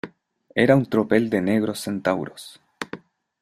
[0.55, 2.59] era un tropel de negros centauros.